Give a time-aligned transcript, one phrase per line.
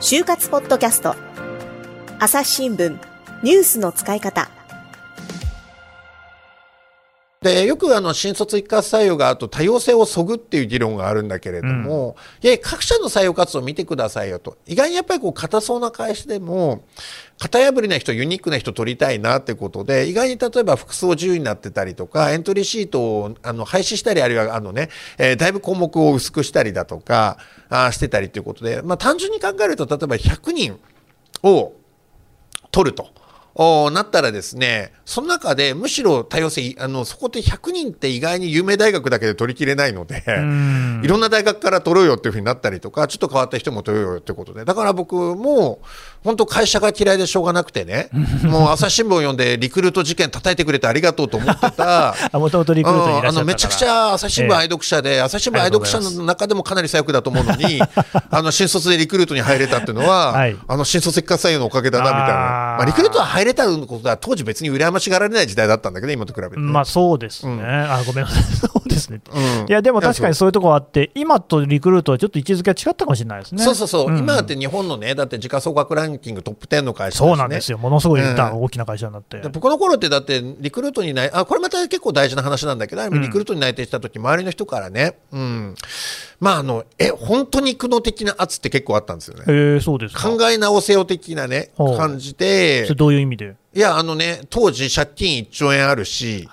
[0.00, 1.16] 就活ポッドキャスト。
[2.18, 2.96] 朝日新聞
[3.42, 4.48] ニュースの使い方。
[7.46, 16.84] でよくあの新卒一括採用があと多様性をそぐっていう議論があるんだけれども、いや各社の採用活動を見てくださいよと意外にやっぱりこう硬そうな会社でも
[17.38, 24.88] 型破りな人ユニークな人取りたいなってことで意外に例えば服装自由になってたりとかエントリーシートをあの廃止したりあるいはあのね、
[25.18, 27.38] えーだいぶ項目を薄くしたりだとか
[27.68, 30.80] あーしてたりということで、まあ、単純に考えると例えば100人
[31.44, 31.74] を
[32.72, 33.25] 取ると。
[33.58, 40.22] おなったらですね、その中でむしろ多様性、あの、そこって100人って意外に有名大学だけで取りきれないので、
[41.02, 45.80] いろんな大学から取ろうよっていうふうになったりとか、ちょっと変わった人も取ろうよってことで、だから僕も、
[46.22, 48.10] 本当会社が嫌いでしょうがなくてね、
[48.42, 53.40] もう朝日新聞を読んでリクルート事件叩いてくれてありがとうと思ってた、 あ、もともとリクルートにいらっしゃったから。
[53.40, 57.80] あのめちゃくちゃ朝日新聞愛読者で、朝日新聞愛読者の中でもかなり最悪だと思うのに、
[58.30, 60.56] あの新卒でリクルートに入れたっていうのは、はい。
[60.68, 69.66] あの新卒一括採用のおかげだなみたいな、まあ、リクルートは入れたことは当時別に羨ましがられない時代だったんだけど、今と比べてね、まあそうですね、あごめんなさい、 そうですね、うん。
[69.68, 73.64] いやでも確かにそういうところあって、今とリクルートはちょっと位置づけが違ったかもしれないですね。
[73.64, 74.18] そうそうそう、ん。
[74.18, 78.36] 今だって日本のね、だって時価総額ランキングトップ10の会社ね、そうなんですよ、ものすごいうん。
[78.36, 79.38] 大きな会社になって。
[79.40, 85.74] で僕の頃ってだってリクルートにないあこれまた結構大事な話なんだけど、リクルートに内定した時周りの人からね、うん、
[86.40, 89.44] まああのえ本当に苦悩的な圧って結構あったんですよね。
[89.46, 90.28] えー、そうですか。
[90.28, 96.48] 考え直せよ的なね感じそでれどういう意味でいやあのね当時借金1兆円あるし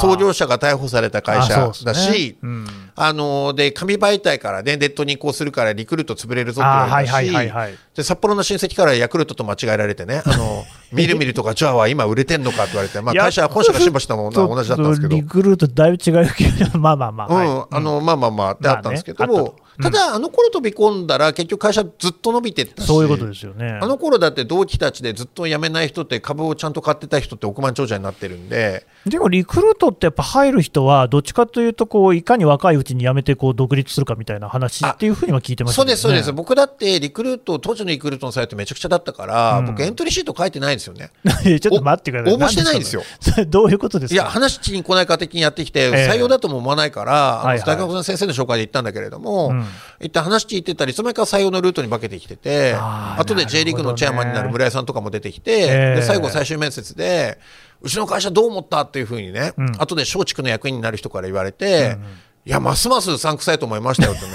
[0.00, 1.92] 創業者が逮捕された会あ社そうですね。
[1.92, 2.66] だし、うん。
[2.94, 15.16] あので紙媒体からねネットに移行するからリクルート潰れるぞって言われたし、はいはいで札幌の親戚からヤクルトと間違えられてねあの みるみるとかジョアは今売れてんのかって言われて、まあ、会社本社が新橋のものは同じだったんですけど。
[15.16, 15.22] リ。
[15.22, 17.28] クルートだいぶ違うけど、まあまあまあ。
[17.28, 22.86] はいうん、あのまあまあまあってあったんですけど、まあねただあの頃飛び込んだら結局会社ずっと伸びてったし。
[22.86, 23.78] そういうことですよね。
[23.82, 28.86] あの頃だって同期たちでずっと辞めない人って株をちゃんと買ってた人って億万長者になってるんで。
[29.06, 35.84] でもリクルートってやっぱ入る人は、どっちかというとこう、いかに若いうちに辞めてこう独立するかみたいな話っていうふうには聞いてましたね。
[35.84, 39.66] そうですそうです、僕だってリクルート当時のリクルートのサイトめちゃくちゃだったから、うん。
[39.66, 41.10] 僕エントリーシート書いてないんですよね。
[41.60, 42.32] ちょっと待ってください。
[42.34, 43.02] お応募してないんですよ。
[43.48, 44.14] どういうことですか？
[44.14, 46.10] いや話しに来ないか的にやってきて、ええ。
[46.10, 49.66] 採用だとも思わないから、大学の先生の紹介で行ったんだけれども、うん
[50.00, 55.94] 一旦話聞いてたらいつの間採用のルートに化けてきててあー後で J リーグのチェアマンになる村井さんとかも出てきて、ええ。
[55.96, 57.38] で最後最終面接で
[57.82, 59.72] うちの会社どう思ったっていうふうにね、うん。
[59.78, 61.96] 後で松竹の役員になる人から言われて、
[62.44, 64.32] いやますますうさんくさいと思いましたよってね。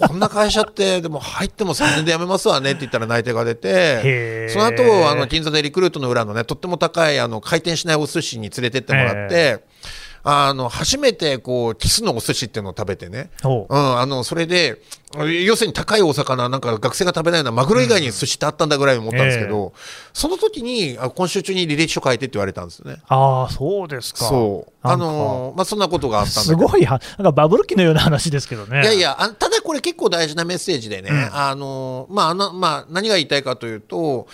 [0.06, 9.62] こんな会社ってでも入っても3年で辞めますわねって言ったら内定が出てその後あの銀座でリクルートの裏のねとっても高いあの回転しないお寿司に連れてってもらって、
[10.22, 13.74] あの初めてこうキスのお寿司っていうのを食べてね、ほう。
[13.74, 14.80] うん、あのそれで
[15.44, 19.72] 要するに高いお魚なんか学生が食べないようなマグロ以外に寿司ってあったんだぐらい思ったんですけど、
[20.12, 23.02] その時にあ今週中に履歴書書いてって言われたんですよね。
[23.08, 24.26] あああ、そうですか。
[24.26, 24.72] そう。
[24.82, 28.82] あのまあそんなことがあったんだすごいは、なんかバブル期のような話ですけどね。
[28.82, 31.34] いやいやあただこれ結構大事なメッセージでね、うん。
[31.34, 34.28] あのまああのまあ、何が言いたいかというと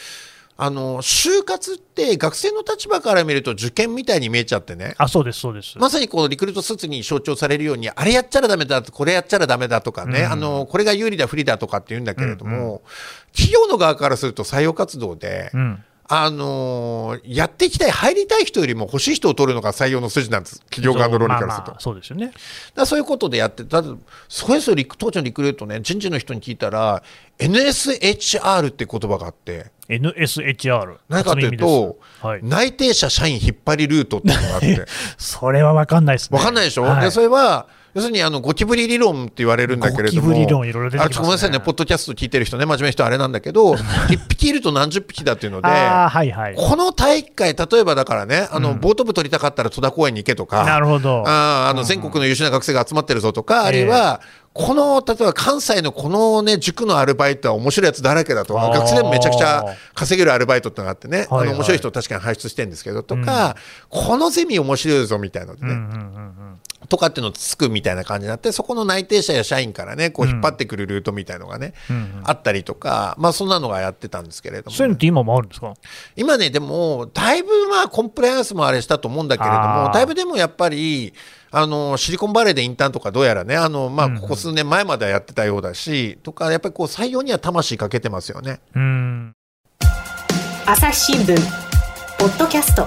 [0.59, 5.79] あの就活って学生の立場から見ると受験みたいに見えちゃってねあ、そうです、そうです。
[5.79, 12.83] まさにこのリクルートスーツに象徴されるようにあれやっちゃらダメだこれやっちゃらダメだとかね、うんあのこれが有利だ不利だとかって言うんだけれども、
[13.33, 15.85] 企業の側からすると採用活動で、うん。
[16.09, 21.67] あのーやっていきたい入りたい人よりも欲しい人を取るのが採用の筋なんです企業側の論理からすると。
[21.67, 22.33] まあまあそうですよね。
[22.85, 23.95] そういうことでやってただ
[24.29, 27.03] それぞれ当時のリクルートね人事の人に聞いたら
[27.39, 30.99] NSHR って言葉があって NSHR。
[31.09, 32.41] 何かというと、はい。
[32.43, 34.85] 内定者社員引っ張りルートっていうのがあって
[35.19, 36.39] それは分かんないですね。
[36.39, 37.67] わかんないでしょ、はいでそれは
[37.97, 40.29] 要するにあのゴキブリ理論って言われるんだけれども。
[40.29, 41.17] ゴキブリ理論いろいろ出てきますね。
[41.17, 41.61] あごめんなさいね。
[41.61, 43.75] ポッドキャスト聞いてる人ね真面目な人あれなんだけど
[44.11, 46.55] 一匹いると何十匹だっていうのではいはい。
[46.55, 51.25] この大会例えばだからねあの、ボート部取りたかったら戸田公園に行けとかなるほど。
[51.27, 54.21] あーあの全国の優秀な学生が集まってるぞとか、あるいは、
[54.53, 59.65] この例えば関西のこの、ね、塾のアルバイトは面白いやつだらけだと、学生でもめちゃくちゃ
[59.95, 61.49] 稼げるアルバイトってのがあってね、はいはい。
[61.49, 63.57] あの面白い人を確かに輩出してるんですけど、とか、
[63.89, 66.61] このゼミ面白いぞみたいなのでね、うんうんうんうん。
[66.89, 75.75] とかっていうのつくみたいな感じになって、そこの内定者や社員からね、こう引っ張ってくるルートみたいのがね、うんあったりとか、まあそんなのがやってたんですけれどもね、そういうのって今もあるんですか？
[76.17, 81.13] 今ね、でも、だいぶまあコンプライアンスもあれしたと思うんだけれども、だいぶでもやっぱり、
[81.53, 88.61] あのシリコンバレーでインターンとかどうやらね、あのまあ、ここ数年前まではやってたようだし、とか、やっぱりこう採用には魂かけてますよね。
[88.75, 89.33] うん。
[90.67, 91.37] 朝日新聞
[92.19, 92.87] ポッドキャスト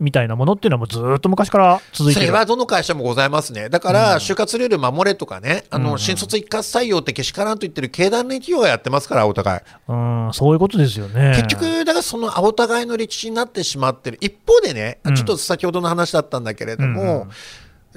[0.00, 3.68] みたいなものっていうのはもうずっと昔から続いてるそれはどの会社もございますね。
[3.68, 9.60] だから、就活ルール守れとかね、あの、新卒一括採用ってけしからんと言ってる経団連企業がやってますから、お互い。
[9.88, 11.32] うん、そういうことですよね。
[11.36, 14.18] 結局、だからそのお互いの歴史になってしまってる。
[14.20, 17.30] 一方でね、うんちょっと先ほどの話だったんだけれども、うんうん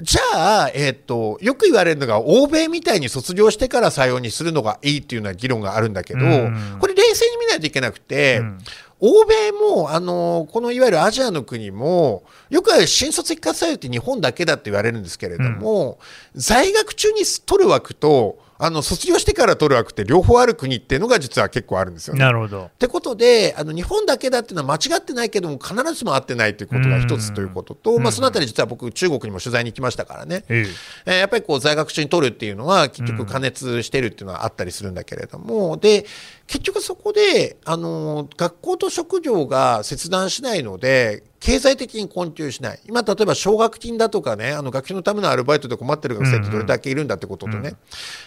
[0.00, 8.58] じゃあ、えっ、と、よく言われるのが、欧米みたいに卒業してから採用にするのがいいっていうような議論があるんだけど、うんこれ冷静に見ないといけなくて、うん
[9.04, 15.98] 欧米も、あの、このいわゆるアジアの国も、よく新卒一括採用って日本だけだって言われるんですけれども、
[16.36, 22.20] 在学中に取る枠と、あの、卒業してから取る枠って両方ある国っていうのが実は結構あるんですよね。
[22.20, 22.66] なるほど。
[22.66, 30.64] ってことで、あの日本だけだっていうのは間違ってないけども、必ずしも合ってないということが一つということと、まあ、そのあたり、実は僕、中国にも取材に行きましたからね、え
[31.06, 36.06] ええーやっぱりこう在学中に取るっていうのは、結局、加熱してるっていうのはあったりするんだけれども、で
[36.46, 47.74] 結局そこで、あの学校と職業が切断しないので、経済的に困窮しない、今、例えば奨学金だとかね、あの学費のためのアルバイトで困ってる学生ってどれだけいるんだってこととね、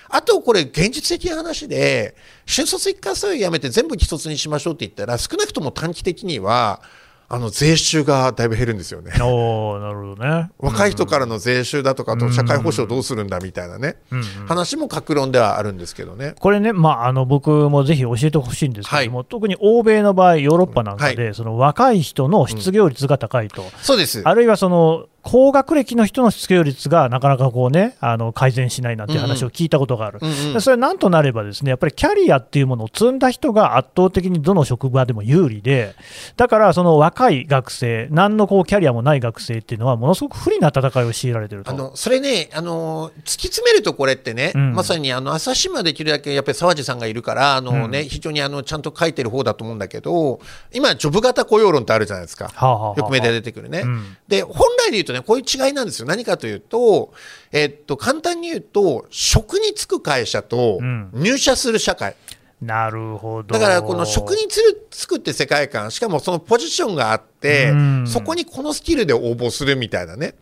[0.10, 2.14] あとこれ、現実的な話で、
[2.46, 6.82] 新卒一括採用やめて全部既卒にしましょうって言ったら、少なくとも短期的には、
[7.28, 9.12] あの税収がだいぶ減るんですよね。
[9.22, 10.52] おーなるほどね。
[10.60, 14.26] 若い人からの税収だとかあと社会保障どうするんだみたいなね、うんうん。
[14.48, 16.36] 話も格論ではあるんですけどね。
[16.40, 24.22] これね、まあ、あの僕もぜひ教えてほしいんですけども、特に欧米の場合、ヨーロッパなんかで、その若い人の失業率が高いと、そうです。
[24.24, 30.54] あるいはその高学歴の人の失業率がなかなかこう、ね、あの改善しないなんていう話を聞いたことがある、うんうん。
[30.54, 35.96] でそれなんとなれば、ですねやっぱりキャリアっていうものを積んだ人が圧倒的にどの職場でも有利で、
[36.38, 41.72] だからその若い学生、何のこうキャリアもない学生っていうのは、ものすごく不利な戦いを強いられてると。
[41.72, 44.74] あのそれね、あの突き詰めるとこれってね、うん。
[44.74, 50.40] まさにあの朝日新聞はできるだけやっぱり沢地さんがいるから、あのね非常にあのちゃんと書いてる方だと思うんだけど、
[50.72, 53.80] 今、ジョブ型雇用論ってあるじゃないですか、はあはあはあよくメディアで出てくるね。
[53.80, 54.18] うん。
[54.28, 57.14] で本来で言うとね、こういう違いなんですよ、何かというと、
[57.52, 62.16] えっと、簡単に言うと、職に就く会社とうん入社する社会。
[62.62, 70.36] なるほどだからこの職につるつくって世界観、しかもそのポジションがあってうん、そこにこのスキルで応募するみたいなね。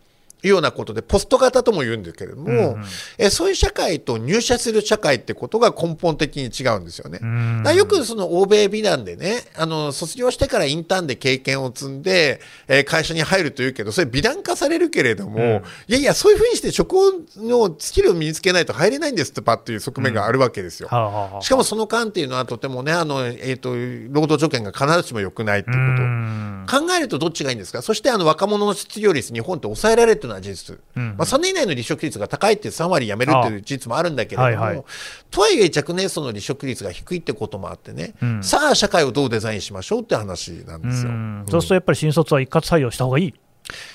[0.43, 2.83] いうようなことで、ポスト型とも言うんですけれども、うんうん
[3.17, 7.19] えそういう社会と入社する社会ってことが根本的に違うんですよね。
[7.21, 16.93] うんだよくその欧米美談でね、あの、卒業してからインターンで経験を積んで、えー会社に入るというけど、それ美談化されるけれども、いやいや、そういうふうにして職
[17.37, 20.89] のスキルを身につけないと入れないんですってパっていう側面があるわけですよ。
[20.91, 26.03] はあはあはあしかもその間っていうのはとてもね、あの、えっ、と、労働条件が必ずしも良くないっていうこと。
[26.03, 27.81] うん考えるとどっちがいいんですか？
[27.81, 34.83] そしてあの若者の失業率、日本って抑えられるというのは事実、うんまあ、3年以内の離職率が高いって3割辞めるっていう事実もあるんだけれども、はいはい。
[35.31, 38.43] とはいえ若年層の離職率が低いってこともあってね、うん。
[38.43, 41.11] さあ社会をどうデザインしましょうって話なんですよ。
[41.11, 41.45] うん。
[41.49, 43.33] そうするとやっぱり新卒は一括採用した方がいい、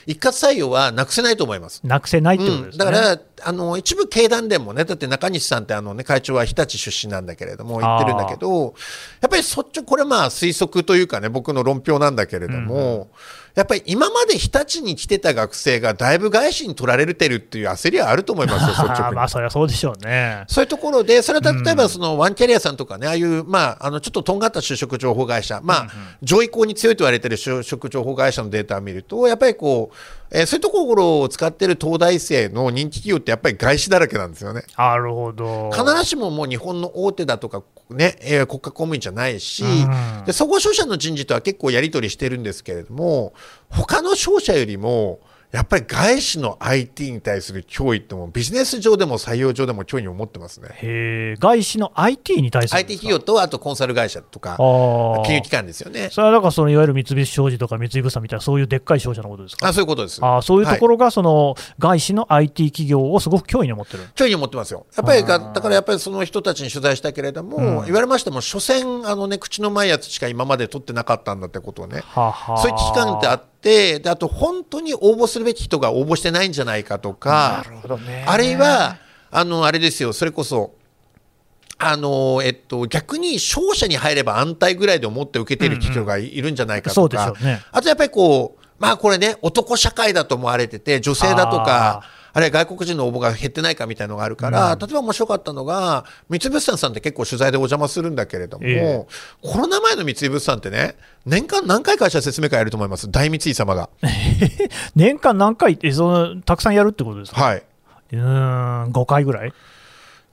[0.07, 1.81] 一括採用はなくせないと思います。
[1.85, 2.85] なくせないってことですね。
[2.85, 8.75] うん、だからあの一部経団連もねだって中西さんってあの、ね、会長は日立出身なんだけれども言ってるんだけど
[9.21, 13.11] やっぱり率直これまあ推測というかね僕の論評なんだけれども、
[13.55, 19.17] やっぱり今まで日立に来てた学生がだいぶ外資に取られてるっていう焦りはあると思いますよ 率直に。
[19.17, 20.45] まあそりゃそうでしょうね。
[20.49, 25.89] そういうところで、それは例えばそのワンキャリアさんとかね、ああいう、まあ、あの、ちょっととんがった就職情報会社、まあ、
[26.23, 29.91] 上位校に強いと言われてる就職情報会社のデータを見ると、やっぱりこ
[30.28, 34.63] う、えーそういうところを使ってる東大生の人気企業ってやっぱり外資だらけなんですよね。
[34.77, 35.71] なるほど。
[35.73, 43.33] 必ずしももう日本の大手だとか、ね、えー国家公務員じゃないしうん、で、総合商社の人事とは結構やり取りしてるんですけれども、
[43.71, 45.21] 他の商社よりも、
[45.51, 50.69] やっぱり外資の IT に対する脅威ってもうビジネス上でも採用上でも脅威に思ってますね。
[50.75, 54.57] へえ外資の IT に対するん IT 企業とあとコンサル会社とか
[55.25, 56.11] 金融機関ですよね。
[56.13, 59.69] それはだからそのいわゆる三菱商事とか三井物産みたいなそういうでっかい商社のことですか？
[59.69, 60.21] あそういうことです。
[60.23, 64.03] あーそういうところがその外資の IT 企業をすごく脅威に思ってる。
[64.17, 64.87] 脅威に思ってますよ。
[64.97, 72.03] やっぱりがだからやっぱりその人たちに取材したけれども、言われましても所詮あのね口の前やつしか今まで取ってなかったんだってことをね。
[72.05, 78.25] ははそういう危機感ってあって、であと本当に応募するべき人が応募してないんじゃないかとか、なるほどね。
[78.27, 78.99] あるいは、
[79.31, 80.75] あの、あれですよ、それこそ、
[81.79, 87.63] あの、えっと、逆に商社に入れば安泰ぐらいで思って受けてる企業がいるんじゃないかとか、でしょうね。
[87.71, 92.03] あとやっぱりこう、まあこれね、男社会だと思われてて、女性だとか、
[92.39, 99.07] あるいは外国人の応募が減ってないかみたいなのがあるから、例えば面白かったのが三井物産さんって結構取材でお邪魔するんだけれども、え
[99.43, 100.95] コロナ前の三井物産ってね
[101.27, 103.11] 年間何回会社説明会やると思います？
[103.11, 103.89] 大三井様が。
[104.95, 107.63] 年間何回えその、たくさんやるってことですか、はい。
[108.13, 108.19] うー
[108.89, 109.53] ん、5回ぐらい？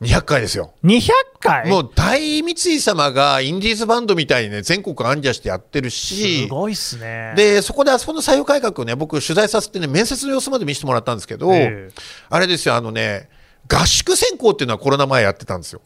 [0.05, 0.73] 200回ですよ。
[0.83, 1.09] 200
[1.39, 1.69] 回？
[1.69, 7.33] もう大三井様がインディーズバンドみたいにね全国アンジャしてやってるすしごいっすね。
[7.35, 11.93] でそこであそこの採用改革をね僕取材させてね面接の様子まで見せてもらったんですけど、ええ
[12.29, 13.29] あれですよあのね
[13.67, 15.81] 合宿選考っていうのはコロナ前やってたんですよ。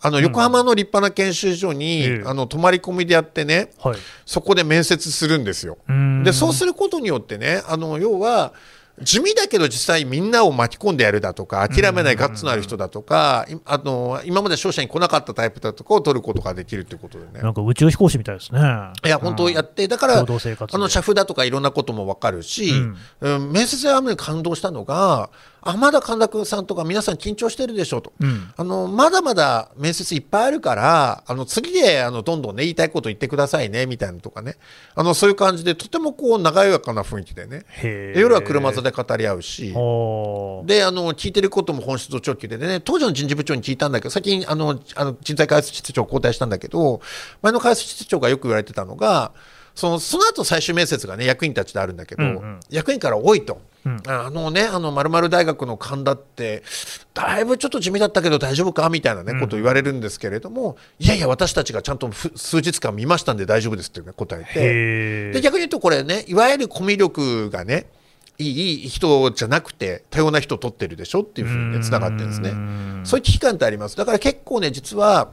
[0.00, 3.98] あの横浜の立派な研修所に、ええあの泊まり込みでやってねはい。
[4.24, 5.78] そこで面接するんですよ。
[5.90, 8.52] んでそうすることによってねあの要は
[9.02, 17.40] 地味だけど実際みんなを巻き込んでやるだとか諦めないガッツのある人だとか、いあの今まで商社に来なかったタイプだとかを取ることができるということでね。
[17.40, 18.60] なんか宇宙飛行士みたいですね。
[19.04, 20.24] いや本当やって、だからあ
[20.78, 28.52] の社風だとかいろんなことも分かるし、うんうん面接であんまり感動したのがあまだ神田君さんとか皆さん緊張してるでしょうと、うん。
[28.56, 34.56] あのまだまだ面接いっぱいあるからあの次であのどんどんね言いたいこと言ってくださいねみたいなのとかね。
[34.94, 37.64] あのそういう感じでとてもこう長やかな雰囲気でね。
[38.16, 39.68] 夜は車座で語り合うし。
[39.68, 42.80] であの聞いてることも本質と直球でね。
[42.80, 47.00] 当時の人事部長に聞いたんだけど最近あのあの人材開発室長交代したんだけど
[47.42, 49.32] 前の開発室長がよく言われてたのが
[49.78, 52.60] そのその後最終面接がね役員たちであるんだけど、うんうん。
[52.68, 53.60] 役員から多いと。
[53.86, 54.02] うん。
[54.08, 56.64] あのね、あの〇〇大学の神田って
[57.14, 58.90] だいぶちょっと地味だったけど大丈夫か？
[58.90, 67.86] みたいなね、ことを言われるんですけれどもいやいや私たちがちゃんとふ数日間見ましたんで大丈夫ですっていうね答えてで逆に言うとこれねいわゆるコミュ力がね
[68.38, 72.50] いい人じゃなくて多様な人を取ってるでしょっていうふうにねつながってるんですね。
[72.50, 73.00] うん。
[73.04, 73.96] そういう危機感ってあります。
[73.96, 75.30] だから結構ね実は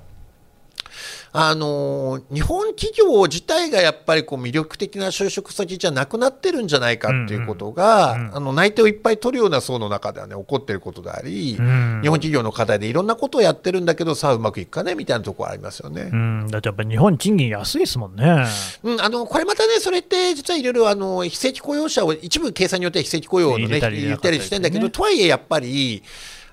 [1.38, 8.36] あのー日本企業自体がやっぱりこう魅力的な就職先じゃなくなってるんじゃないかっていうことが、うんうん。
[8.38, 12.00] あの内定をいっぱい取るような層の中ではね起こってることであり、うん。
[12.02, 16.10] 日本企業の課題でいろんなことをやってるんだけどさあうまくいくかねみたいなところありますよね。
[16.12, 18.46] うん、だってやっぱり日本、賃金安いですもんね。
[18.84, 26.02] うん、あのこれまたね、それって実はいろいろあの非正規雇用者を一部計算によっては非正規雇用の、ね、入れたりしてんだけど、ねとはいえやっぱり、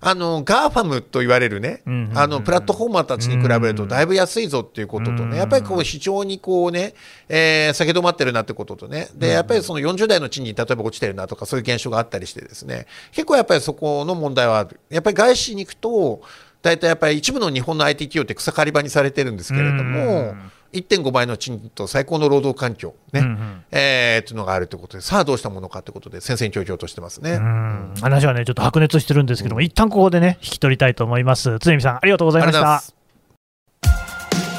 [0.05, 1.81] あの GAFAM と言われるね、
[2.15, 6.95] あのプラットフォーマーたちに比べるとだいぶ安いぞっていうこととうんね、やっぱりこう非常にこうね、
[7.29, 14.81] えー、下げ止まってるなってこととね、でやっぱりその40代の賃金、例えば落ちてるなとか、そういう現象があったりしてですね、結構やっぱりそこの問題はある。
[14.91, 16.23] やっぱり外資に行くと、
[16.63, 27.33] 大体やっぱり一部の日本の IT 企業って草刈り場にされてるんですけれどうもん、1.5倍の賃金と最高の労働環境、ねうんうんえー、っていうのがあるということで、さあどうしたものかということで、先生に強調してますね。
[27.33, 31.59] うん話はね、ちょっと白熱してるんですけども、一旦ここでね、引き取りたいと思います。
[31.59, 32.83] 常見さん、ありがとうございました。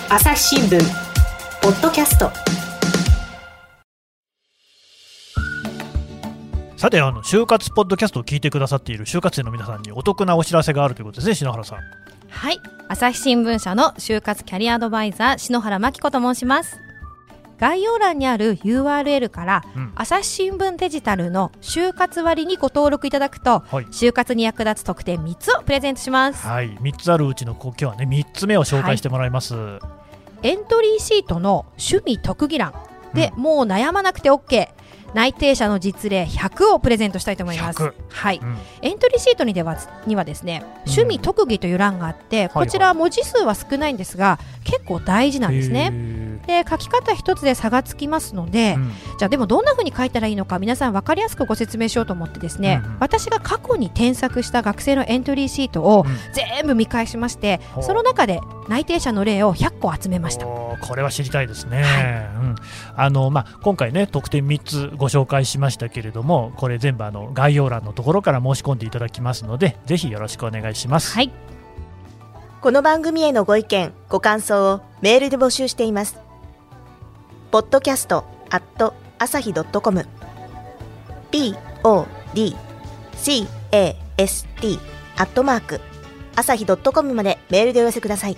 [0.09, 0.79] 朝日新聞
[1.61, 2.29] ポッドキャスト
[6.77, 12.02] さて、あの就活ポッドキャストを聞いてくださっている就活生の皆さんにお得なお知らせがあるということですね、篠原さん。
[12.33, 12.59] はい。
[12.89, 16.79] 朝日新聞社の就活キャリアアドバイザー篠原真紀子と申します。
[17.59, 19.93] 概要欄にある URL から、うん。
[19.95, 23.85] 朝日新聞デジタルの就活割にご登録いただくとはい。
[23.85, 26.45] 就活に役立つ特典3つをプレゼントします。
[26.45, 29.53] はい、3つあるうちの今日はね3つ目を紹介してもらいます、
[30.41, 32.73] エントリーシートの趣味特技欄
[33.13, 34.67] で、もう悩まなくて OK
[35.13, 37.83] 内定者の実例100をプレゼントしたいと思います。
[37.83, 38.39] 100はい。
[38.41, 38.57] うん。
[38.81, 45.89] エントリーシートにではにはですね趣味特技という欄があって、こちらは文字数は少ないんですが結構大事なんですね。
[45.89, 46.23] ね。
[46.45, 48.91] で書き方一つで差がつきますので、うん。
[49.17, 52.97] じゃあでもどんな風に書いたらいいのか皆さん分かりやすくご説明しようと思ってですね、うんうん。
[52.99, 56.17] 私が過去に添削した学生のエントリーシートをうん。
[56.33, 57.83] 全部見返しまして、ほう。
[57.83, 60.45] その中で内定者の例を100個集めました。
[60.45, 62.45] これは知りたいですね、はい。
[62.45, 62.55] うん。
[62.95, 71.31] あのまあ、今回ね特典3つご紹介しましたけれどもこれ全部あの概要欄のところから申し込んでいただきますのでぜひよろしくお願いします、はい。
[72.61, 76.17] この番組へのご意見ご感想をメールで募集しています。
[77.51, 80.07] ポッドキャストアット朝日 .com
[81.33, 83.47] podcast
[85.15, 85.81] アットマーク
[86.35, 88.37] 朝日 .com までメールでお寄せください